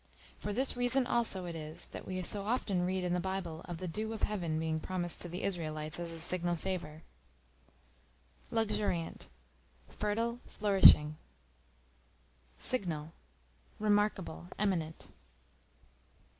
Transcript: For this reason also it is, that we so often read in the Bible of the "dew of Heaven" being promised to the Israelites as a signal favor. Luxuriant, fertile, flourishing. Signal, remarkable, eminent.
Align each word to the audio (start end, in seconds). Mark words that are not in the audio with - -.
For 0.39 0.51
this 0.51 0.75
reason 0.75 1.05
also 1.05 1.45
it 1.45 1.55
is, 1.55 1.85
that 1.91 2.07
we 2.07 2.19
so 2.23 2.43
often 2.47 2.87
read 2.87 3.03
in 3.03 3.13
the 3.13 3.19
Bible 3.19 3.61
of 3.65 3.77
the 3.77 3.87
"dew 3.87 4.13
of 4.13 4.23
Heaven" 4.23 4.57
being 4.59 4.79
promised 4.79 5.21
to 5.21 5.29
the 5.29 5.43
Israelites 5.43 5.99
as 5.99 6.11
a 6.11 6.17
signal 6.19 6.55
favor. 6.55 7.03
Luxuriant, 8.49 9.29
fertile, 9.89 10.39
flourishing. 10.47 11.17
Signal, 12.57 13.13
remarkable, 13.77 14.47
eminent. 14.57 15.11